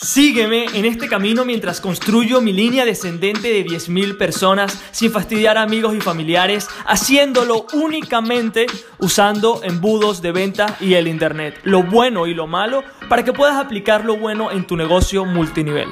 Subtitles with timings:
[0.00, 5.62] Sígueme en este camino mientras construyo mi línea descendente de 10.000 personas sin fastidiar a
[5.62, 8.66] amigos y familiares, haciéndolo únicamente
[9.00, 13.56] usando embudos de venta y el Internet, lo bueno y lo malo, para que puedas
[13.56, 15.88] aplicar lo bueno en tu negocio multinivel.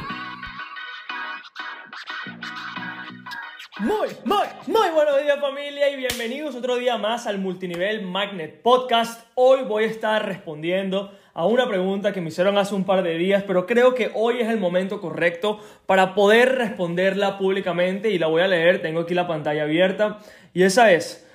[3.80, 9.26] Muy, muy, muy buenos días familia y bienvenidos otro día más al Multinivel Magnet Podcast.
[9.34, 13.18] Hoy voy a estar respondiendo a una pregunta que me hicieron hace un par de
[13.18, 18.26] días, pero creo que hoy es el momento correcto para poder responderla públicamente y la
[18.26, 20.20] voy a leer, tengo aquí la pantalla abierta
[20.54, 21.28] y esa es,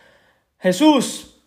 [0.59, 1.39] Jesús,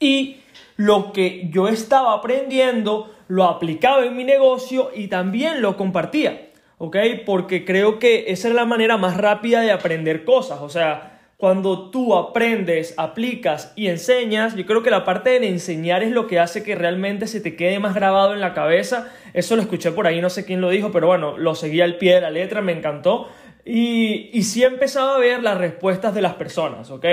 [0.00, 0.38] y
[0.76, 6.43] lo que yo estaba aprendiendo lo aplicaba en mi negocio y también lo compartía.
[6.84, 6.96] ¿Ok?
[7.24, 11.90] Porque creo que esa es la manera más rápida de aprender cosas, o sea, cuando
[11.90, 16.38] tú aprendes, aplicas y enseñas, yo creo que la parte de enseñar es lo que
[16.38, 19.12] hace que realmente se te quede más grabado en la cabeza.
[19.34, 21.96] Eso lo escuché por ahí, no sé quién lo dijo, pero bueno, lo seguí al
[21.98, 23.28] pie de la letra, me encantó.
[23.64, 27.04] Y, y sí he empezado a ver las respuestas de las personas, ¿ok?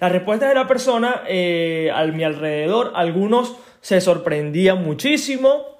[0.00, 5.78] Las respuestas de la persona eh, a mi alrededor, algunos se sorprendían muchísimo,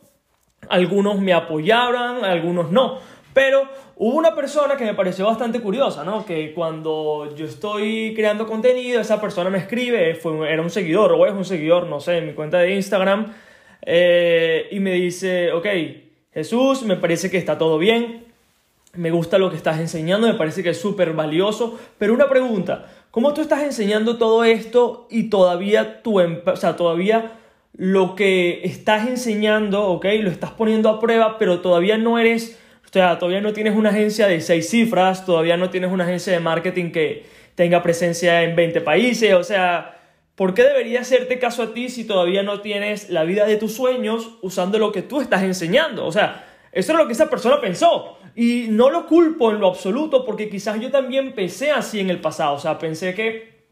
[0.68, 2.98] algunos me apoyaban, algunos no.
[3.34, 6.24] Pero hubo una persona que me pareció bastante curiosa, ¿no?
[6.24, 11.26] Que cuando yo estoy creando contenido, esa persona me escribe, fue, era un seguidor o
[11.26, 13.32] es un seguidor, no sé, en mi cuenta de Instagram,
[13.82, 15.66] eh, y me dice, ok,
[16.32, 18.24] Jesús, me parece que está todo bien,
[18.94, 22.86] me gusta lo que estás enseñando, me parece que es súper valioso, pero una pregunta,
[23.10, 27.32] ¿cómo tú estás enseñando todo esto y todavía tu, o sea, todavía
[27.74, 32.90] lo que estás enseñando, ok, lo estás poniendo a prueba, pero todavía no eres o
[32.90, 36.40] sea, todavía no tienes una agencia de seis cifras, todavía no tienes una agencia de
[36.40, 39.34] marketing que tenga presencia en 20 países.
[39.34, 40.00] O sea,
[40.34, 43.74] ¿por qué debería hacerte caso a ti si todavía no tienes la vida de tus
[43.74, 46.06] sueños usando lo que tú estás enseñando?
[46.06, 48.16] O sea, eso es lo que esa persona pensó.
[48.34, 52.22] Y no lo culpo en lo absoluto porque quizás yo también pensé así en el
[52.22, 52.54] pasado.
[52.54, 53.66] O sea, pensé que,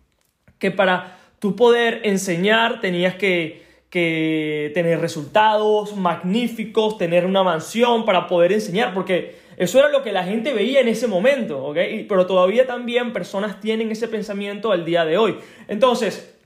[0.59, 8.27] que para tú poder enseñar tenías que que tener resultados magníficos, tener una mansión para
[8.27, 11.73] poder enseñar, porque eso era lo que la gente veía en ese momento.
[11.75, 15.39] Pero todavía también personas tienen ese pensamiento al día de hoy.
[15.69, 16.37] Entonces,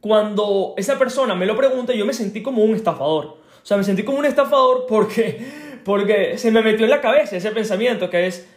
[0.00, 3.26] cuando esa persona me lo pregunta, yo me sentí como un estafador.
[3.26, 5.40] O sea, me sentí como un estafador porque,
[5.84, 8.48] porque se me metió en la cabeza ese pensamiento que es,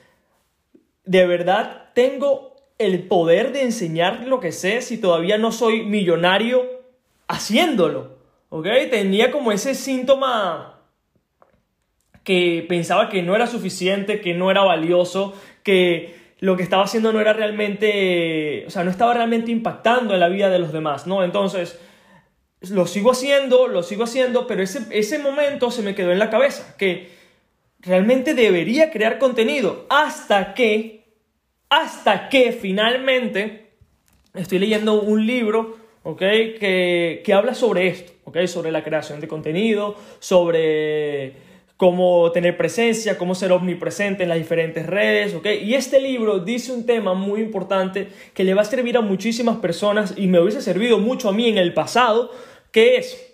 [1.06, 6.78] de verdad tengo el poder de enseñar lo que sé si todavía no soy millonario
[7.29, 8.17] haciéndolo,
[8.50, 8.67] ¿ok?
[8.90, 10.81] Tenía como ese síntoma
[12.23, 17.13] que pensaba que no era suficiente, que no era valioso, que lo que estaba haciendo
[17.13, 21.06] no era realmente, o sea, no estaba realmente impactando en la vida de los demás,
[21.06, 21.23] ¿no?
[21.23, 21.79] Entonces,
[22.62, 26.29] lo sigo haciendo, lo sigo haciendo, pero ese, ese momento se me quedó en la
[26.29, 27.12] cabeza, que
[27.79, 31.13] realmente debería crear contenido hasta que,
[31.69, 33.73] hasta que finalmente
[34.34, 35.78] estoy leyendo un libro
[36.18, 38.48] que, que habla sobre esto, ¿okay?
[38.48, 41.50] Sobre la creación de contenido, sobre
[41.80, 45.46] cómo tener presencia, cómo ser omnipresente en las diferentes redes, ¿ok?
[45.63, 49.60] Y este libro dice un tema muy importante que le va a servir a muchísimas
[49.60, 52.31] personas y me hubiese servido mucho a mí en el pasado,
[52.72, 53.34] que es,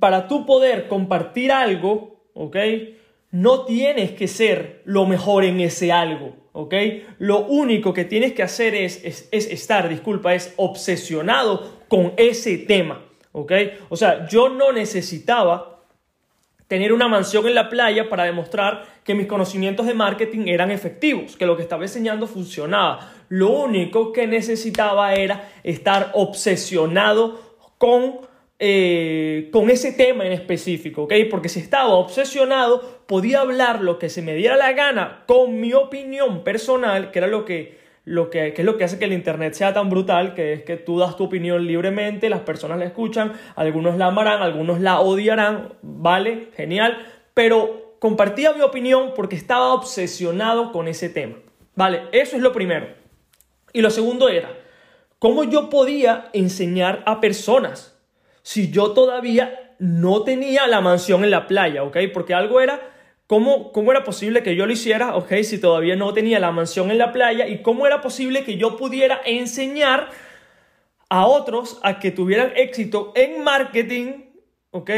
[0.00, 2.56] para tú poder compartir algo, ¿ok?
[3.30, 6.34] No tienes que ser lo mejor en ese algo,
[7.18, 13.02] Lo único que tienes que hacer es, es, estar, disculpa, es obsesionado con ese tema.
[13.32, 15.78] O sea, yo no necesitaba
[16.66, 21.36] tener una mansión en la playa para demostrar que mis conocimientos de marketing eran efectivos,
[21.36, 23.12] que lo que estaba enseñando funcionaba.
[23.28, 27.40] Lo único que necesitaba era estar obsesionado
[27.78, 28.20] con,
[28.60, 31.14] eh, con ese tema en específico, ¿ok?
[31.30, 35.74] Porque si estaba obsesionado, podía hablar lo que se me diera la gana con mi
[35.74, 37.78] opinión personal, que era lo que
[38.08, 40.78] lo que, es lo que hace que el Internet sea tan brutal, que es que
[40.78, 45.74] tú das tu opinión libremente, las personas la escuchan, algunos la amarán, algunos la odiarán,
[45.82, 46.48] ¿vale?
[46.56, 51.36] Genial, pero compartía mi opinión porque estaba obsesionado con ese tema,
[51.74, 52.04] ¿vale?
[52.12, 52.88] Eso es lo primero.
[53.74, 54.48] Y lo segundo era,
[55.18, 57.97] ¿cómo yo podía enseñar a personas
[58.48, 61.98] si yo todavía no tenía la mansión en la playa, ¿ok?
[62.14, 62.80] Porque algo era
[63.26, 66.90] ¿Cómo, ¿Cómo, era posible que yo lo hiciera, ok, si todavía no tenía la mansión
[66.90, 67.46] en la playa?
[67.46, 70.08] ¿Y cómo era posible que yo pudiera enseñar
[71.10, 74.30] a otros a que tuvieran éxito en marketing,
[74.70, 74.90] ok,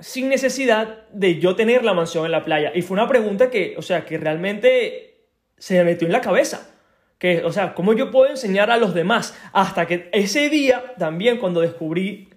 [0.00, 2.72] sin necesidad de yo tener la mansión en la playa?
[2.74, 6.77] Y fue una pregunta que, o sea, que realmente se me metió en la cabeza.
[7.18, 9.36] Que, o sea, ¿cómo yo puedo enseñar a los demás?
[9.52, 12.28] Hasta que ese día, también cuando descubrí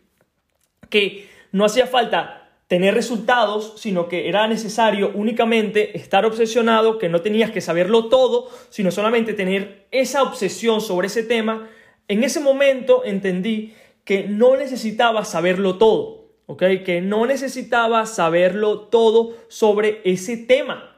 [0.90, 2.42] que no hacía falta
[2.72, 8.50] tener resultados, sino que era necesario únicamente estar obsesionado, que no tenías que saberlo todo,
[8.70, 11.68] sino solamente tener esa obsesión sobre ese tema,
[12.08, 13.74] en ese momento entendí
[14.06, 16.64] que no necesitaba saberlo todo, ¿ok?
[16.86, 20.91] Que no necesitaba saberlo todo sobre ese tema,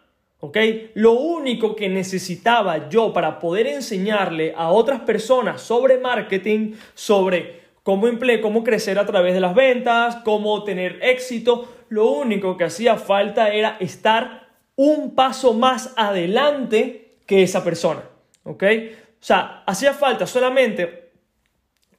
[0.44, 0.58] ¿ok?
[0.96, 8.08] Lo único que necesitaba yo para poder enseñarle a otras personas sobre marketing, sobre cómo,
[8.42, 11.74] cómo crecer a través de las ventas, cómo tener éxito.
[11.88, 18.02] Lo único que hacía falta era estar un paso más adelante que esa persona.
[18.44, 18.64] ¿Ok?
[18.64, 21.12] O sea, hacía falta solamente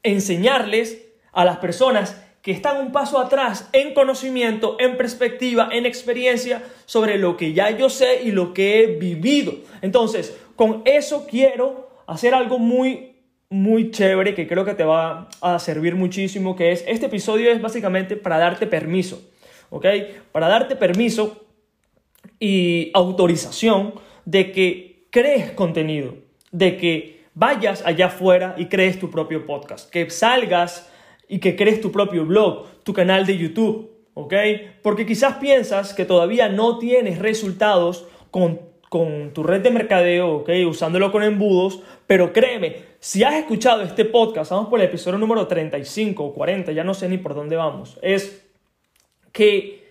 [0.02, 1.02] enseñarles
[1.32, 7.17] a las personas que están un paso atrás en conocimiento, en perspectiva, en experiencia sobre
[7.17, 9.55] lo que ya yo sé y lo que he vivido.
[9.81, 13.12] Entonces, con eso quiero hacer algo muy
[13.49, 17.62] muy chévere que creo que te va a servir muchísimo, que es, este episodio es
[17.62, 19.23] básicamente para darte permiso,
[19.70, 19.87] ¿ok?
[20.32, 21.46] Para darte permiso
[22.41, 23.94] y autorización
[24.25, 26.17] de que crees contenido,
[26.50, 30.91] de que vayas allá afuera y crees tu propio podcast, que salgas
[31.28, 34.34] y que crees tu propio blog, tu canal de YouTube, ¿ok?
[34.82, 40.50] Porque quizás piensas que todavía no tienes resultados con con tu red de mercadeo, ¿ok?
[40.68, 45.48] Usándolo con embudos, pero créeme, si has escuchado este podcast, vamos por el episodio número
[45.48, 48.46] 35 o 40, ya no sé ni por dónde vamos, es
[49.32, 49.82] que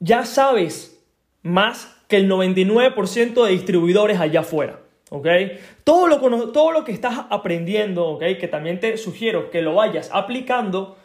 [0.00, 1.00] ya sabes
[1.42, 4.80] más que el 99% de distribuidores allá afuera.
[5.12, 5.28] ¿Ok?
[5.84, 6.18] Todo lo,
[6.52, 8.24] todo lo que estás aprendiendo, ¿ok?
[8.40, 10.96] Que también te sugiero que lo vayas aplicando,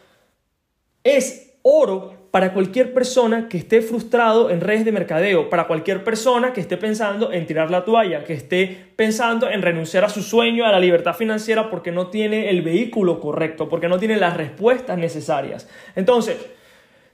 [1.04, 6.54] es oro para cualquier persona que esté frustrado en redes de mercadeo, para cualquier persona
[6.54, 10.64] que esté pensando en tirar la toalla, que esté pensando en renunciar a su sueño,
[10.64, 14.96] a la libertad financiera porque no tiene el vehículo correcto, porque no tiene las respuestas
[14.96, 15.68] necesarias.
[15.96, 16.38] Entonces,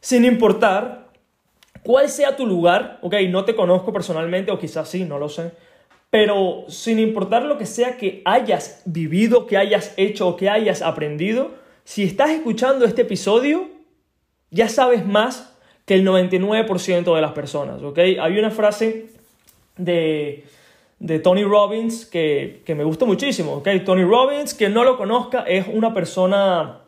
[0.01, 1.09] sin importar
[1.83, 5.53] cuál sea tu lugar, ok, no te conozco personalmente o quizás sí, no lo sé,
[6.15, 10.81] pero sin importar lo que sea que hayas vivido, que hayas hecho o que hayas
[10.81, 11.51] aprendido,
[11.83, 13.69] si estás escuchando este episodio,
[14.53, 17.99] ya sabes más que el 99% de las personas, ¿ok?
[17.99, 19.07] Hay una frase
[19.77, 20.45] de,
[21.25, 23.69] Tony Robbins que, me gusta muchísimo, ¿ok?
[23.85, 26.83] Tony Robbins, que no lo conozca, es una persona,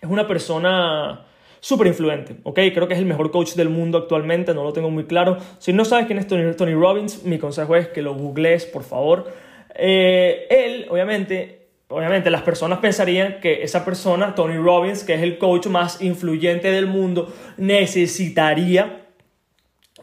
[0.00, 1.26] es una persona
[1.66, 2.60] súper influente, ¿ok?
[2.72, 5.38] Creo que es el mejor coach del mundo actualmente, no lo tengo muy claro.
[5.58, 9.32] Si no sabes quién es Tony, Robbins, mi consejo es que lo googlees, por favor.
[9.74, 15.38] Eh, él, obviamente, Obviamente las personas pensarían que esa persona, Tony Robbins, que es el
[15.38, 19.06] coach más influyente del mundo, necesitaría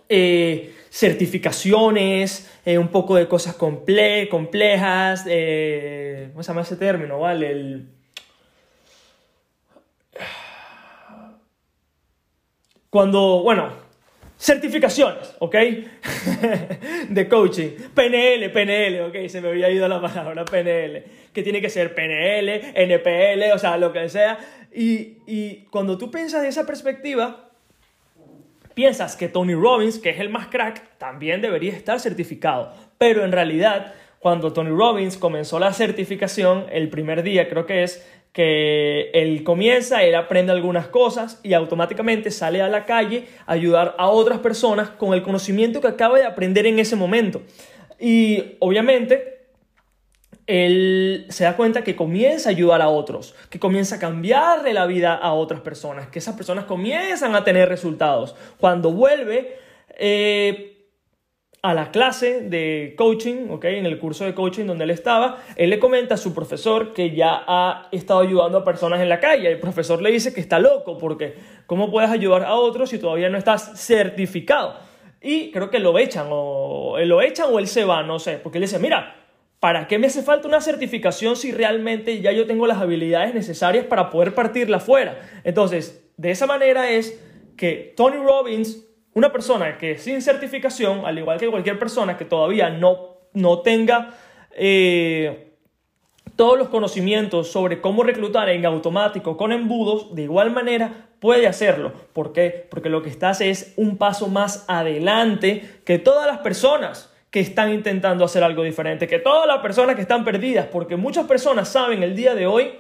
[0.08, 7.20] eh, certificaciones, eh, un poco de cosas complejas, ¿cómo se llama ese término?
[7.20, 7.52] ¿Vale?
[7.52, 7.90] El,
[12.94, 13.70] cuando, bueno,
[14.38, 15.56] certificaciones, ¿ok?
[17.10, 17.70] de coaching.
[17.92, 19.28] PNL, PNL, ¿ok?
[19.30, 21.04] Se me había ido la palabra PNL.
[21.34, 24.38] Que tiene que ser PNL, NPL, o sea, lo que sea.
[24.72, 27.50] Y, y cuando tú piensas de esa perspectiva,
[28.76, 32.76] piensas que Tony Robbins, que es el más crack, también debería estar certificado.
[33.00, 38.08] Pero en realidad, cuando Tony Robbins comenzó la certificación, el primer día creo que es,
[38.34, 43.96] que él comienza, él aprende algunas cosas y automáticamente sale a la calle a ayudar
[44.00, 47.44] a otras personas con el conocimiento que acaba de aprender en ese momento.
[48.00, 49.34] Y obviamente
[50.48, 54.88] él se da cuenta que comienza a ayudar a otros, que comienza a cambiarle la
[54.88, 58.36] vida a otras personas, que esas personas comienzan a tener resultados.
[58.58, 59.58] Cuando vuelve,
[59.98, 60.73] eh,
[61.64, 63.64] a la clase de coaching, ¿ok?
[63.66, 67.16] En el curso de coaching donde él estaba, él le comenta a su profesor que
[67.16, 69.50] ya ha estado ayudando a personas en la calle.
[69.50, 73.30] El profesor le dice que está loco porque ¿cómo puedes ayudar a otros si todavía
[73.30, 74.76] no estás certificado?
[75.22, 78.58] Y creo que lo echan o lo echan o él se va, no sé, porque
[78.58, 79.16] él dice, mira,
[79.62, 83.86] ¿para qué me hace falta una certificación si realmente ya yo tengo las habilidades necesarias
[83.86, 85.18] para poder partirla fuera?
[85.46, 87.24] Entonces, de esa manera es
[87.56, 92.70] que Tony Robbins una persona que sin certificación, al igual que cualquier persona que todavía
[92.70, 94.14] no, no tenga
[94.56, 95.54] eh,
[96.36, 101.94] todos los conocimientos sobre cómo reclutar en automático con embudos, de igual manera puede hacerlo.
[102.14, 102.68] ¿Por qué?
[102.70, 107.72] Porque lo que estás es un paso más adelante que todas las personas que están
[107.72, 112.04] intentando hacer algo diferente, que todas las personas que están perdidas, porque muchas personas saben
[112.04, 112.72] el día de hoy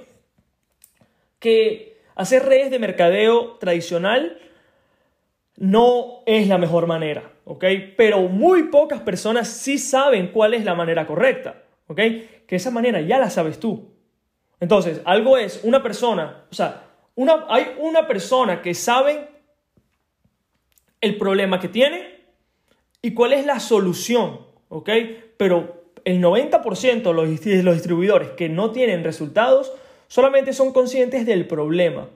[1.40, 4.40] que hacer redes de mercadeo tradicional
[5.58, 7.64] no es la mejor manera, ¿ok?
[7.96, 12.00] Pero muy pocas personas sí saben cuál es la manera correcta, ¿ok?
[12.48, 13.92] Que esa manera ya la sabes tú.
[14.60, 16.84] Entonces, algo es una persona, o sea,
[17.16, 19.28] una, hay una persona que sabe
[21.02, 22.22] el problema que tiene
[23.02, 24.90] y cuál es la solución, ¿ok?
[25.38, 29.72] Pero el 90% de los, de los distribuidores que no tienen resultados
[30.08, 32.10] solamente son conscientes del problema,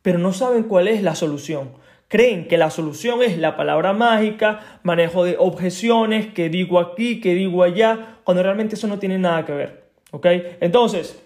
[0.00, 1.81] pero no saben cuál es la solución
[2.12, 7.34] creen que la solución es la palabra mágica, manejo de objeciones, que digo aquí, que
[7.34, 9.84] digo allá, cuando realmente eso no tiene nada que ver.
[10.10, 10.26] ¿Ok?
[10.60, 11.18] Entonces,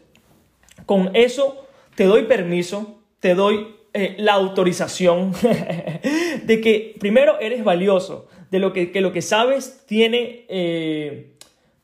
[0.87, 1.67] con eso
[1.97, 5.33] te doy permiso, te doy eh, la autorización
[6.45, 11.33] de que primero eres valioso, de lo que, lo que sabes tiene, eh,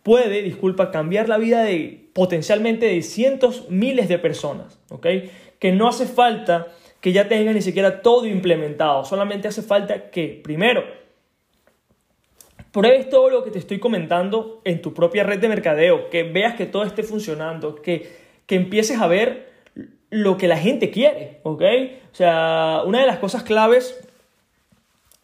[0.05, 4.79] puede, disculpa, cambiar la vida de potencialmente de cientos, miles de personas.
[4.91, 5.09] ¿Ok?
[5.59, 6.69] Que no hace falta
[7.03, 9.05] que ya tengas ni siquiera todo implementado.
[9.05, 10.85] Solamente hace falta que, primero,
[12.71, 16.55] pruebes todo lo que te estoy comentando en tu propia red de mercadeo, que veas
[16.55, 18.17] que todo esté funcionando, que,
[18.47, 19.51] que empieces a ver
[20.11, 21.63] lo que la gente quiere, ¿ok?
[22.13, 24.01] O sea, una de las cosas claves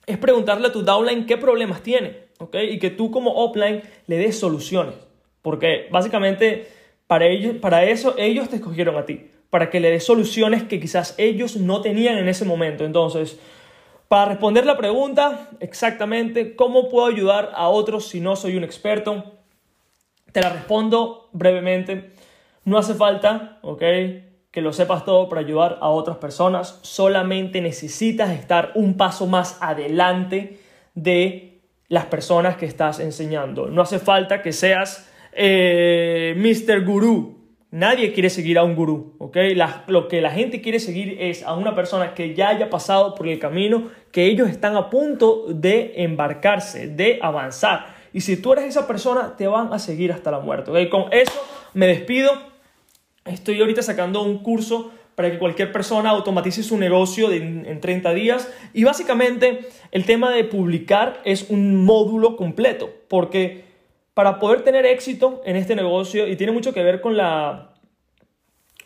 [0.06, 2.56] es preguntarle a tu downline qué problemas tiene, ¿ok?
[2.70, 4.96] Y que tú como offline le des soluciones,
[5.42, 6.66] porque básicamente
[7.06, 10.80] para, ellos, para eso ellos te escogieron a ti para que le dé soluciones que
[10.80, 12.84] quizás ellos no tenían en ese momento.
[12.84, 13.38] Entonces,
[14.08, 19.24] para responder la pregunta, exactamente, ¿cómo puedo ayudar a otros si no soy un experto?
[20.32, 22.10] Te la respondo brevemente.
[22.64, 23.82] No hace falta, ¿ok?
[24.50, 26.78] Que lo sepas todo para ayudar a otras personas.
[26.82, 30.60] Solamente necesitas estar un paso más adelante
[30.94, 33.66] de las personas que estás enseñando.
[33.68, 36.84] No hace falta que seas eh, Mr.
[36.84, 37.37] Guru,
[37.70, 39.36] Nadie quiere seguir a un gurú, ¿ok?
[39.88, 43.28] lo que la gente quiere seguir es a una persona que ya haya pasado por
[43.28, 47.94] el camino, que ellos están a punto de embarcarse, de avanzar.
[48.14, 50.88] Y si tú eres esa persona, te van a seguir hasta la muerte, ¿ok?
[50.88, 51.44] Con eso
[51.74, 52.30] me despido.
[53.26, 58.50] Estoy ahorita sacando un curso para que cualquier persona automatice su negocio en 30 días.
[58.72, 63.67] Y básicamente el tema de publicar es un módulo completo, porque
[64.18, 67.74] para poder tener éxito en este negocio y tiene mucho que ver con la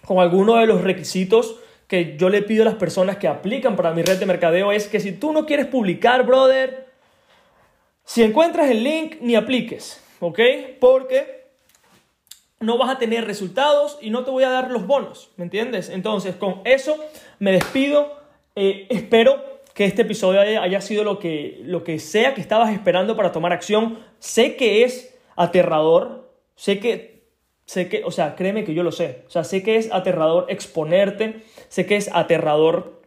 [0.05, 3.95] con alguno de los requisitos que yo le pido a las personas que aplican para
[3.95, 6.89] mi red de mercadeo es que si tú no quieres publicar, brother,
[8.05, 10.39] si encuentras el link ni apliques, ¿ok?
[10.79, 11.47] Porque
[12.61, 15.89] no vas a tener resultados y no te voy a dar los bonos, ¿me entiendes?
[15.89, 17.03] Entonces, con eso
[17.39, 18.21] me despido.
[18.55, 23.17] Eh, espero que este episodio haya, sido lo que, lo que sea que estabas esperando
[23.17, 23.99] para tomar acción.
[24.19, 25.12] Sé que es
[25.43, 26.31] aterrador.
[26.55, 27.25] Sé que,
[27.65, 29.25] sé que, o sea, créeme que yo lo sé.
[29.27, 33.03] O sea, sé que es aterrador exponerte, sé que es aterrador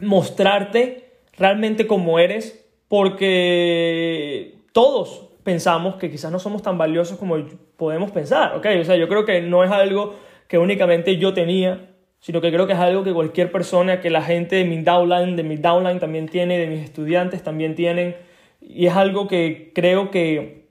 [0.00, 7.36] mostrarte realmente como eres, porque todos pensamos que quizás no somos tan valiosos como
[7.76, 8.66] podemos pensar, ¿ok?
[8.80, 10.14] O sea, yo creo que no es algo
[10.48, 14.22] que únicamente yo tenía, sino que creo que es algo que cualquier persona, que la
[14.22, 18.16] gente de mi downline, de mi downline también tiene, de mis estudiantes también tienen,
[18.60, 20.63] y es algo que creo que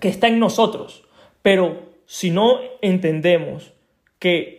[0.00, 1.04] que está en nosotros.
[1.42, 3.72] Pero si no entendemos
[4.18, 4.58] que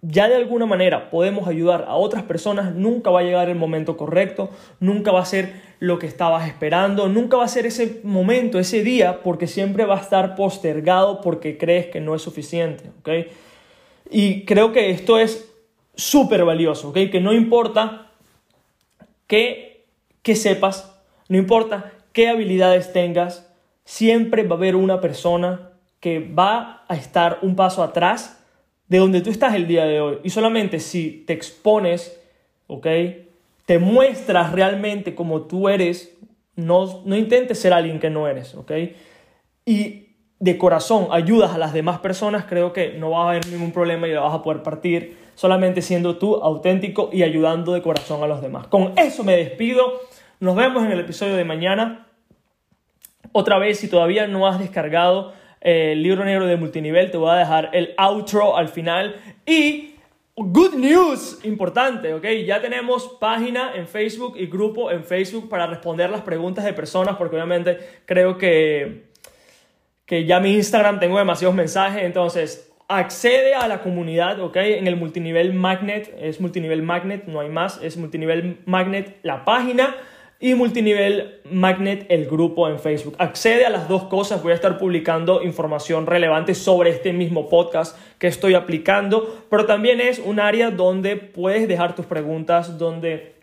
[0.00, 3.96] ya de alguna manera podemos ayudar a otras personas, nunca va a llegar el momento
[3.96, 8.58] correcto, nunca va a ser lo que estabas esperando, nunca va a ser ese momento,
[8.58, 12.90] ese día, porque siempre va a estar postergado porque crees que no es suficiente,
[14.10, 15.52] Y creo que esto es
[15.94, 17.10] súper valioso, ¿ok?
[17.10, 18.12] Que no importa
[19.26, 19.84] qué,
[20.22, 20.94] qué sepas,
[21.28, 23.47] no importa qué habilidades tengas,
[23.88, 28.44] siempre va a haber una persona que va a estar un paso atrás
[28.86, 30.18] de donde tú estás el día de hoy.
[30.22, 32.20] Y solamente si te expones,
[32.66, 32.86] ¿ok?
[33.64, 36.14] Te muestras realmente como tú eres,
[36.54, 38.72] No, no intentes ser alguien que no eres, ¿ok?
[39.64, 43.72] Y de corazón ayudas a las demás personas, creo que no va a haber ningún
[43.72, 48.22] problema y lo vas a poder partir solamente siendo tú auténtico y ayudando de corazón
[48.22, 48.66] a los demás.
[48.66, 50.02] Con eso me despido.
[50.40, 52.07] Nos vemos en el episodio de mañana.
[53.32, 57.30] Otra vez, si todavía no has descargado eh, el libro negro de multinivel, te voy
[57.30, 59.16] a dejar el outro al final.
[59.46, 59.94] Y
[60.36, 62.24] good news, importante, ¿ok?
[62.46, 67.16] Ya tenemos página en Facebook y grupo en Facebook para responder las preguntas de personas,
[67.16, 69.08] porque obviamente creo que
[70.08, 74.56] que ya mi Instagram tengo demasiados mensajes, entonces accede a la comunidad, ¿ok?
[74.56, 79.94] En el multinivel magnet, es multinivel magnet, no hay más, es multinivel magnet la página
[80.40, 83.16] y multinivel magnet el grupo en Facebook.
[83.18, 87.98] Accede a las dos cosas, voy a estar publicando información relevante sobre este mismo podcast
[88.18, 93.34] que estoy aplicando, pero también es un área donde puedes dejar tus preguntas, donde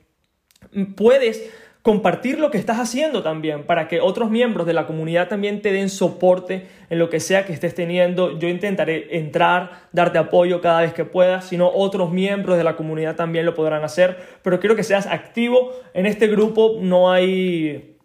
[0.95, 1.51] puedes
[1.85, 5.71] compartir lo que estás haciendo también para que otros miembros de la comunidad también te
[5.71, 8.39] den soporte en lo que sea que estés teniendo.
[8.39, 12.75] Yo intentaré entrar, darte apoyo cada vez que pueda, si no otros miembros de la
[12.75, 17.97] comunidad también lo podrán hacer, pero quiero que seas activo en este grupo, no hay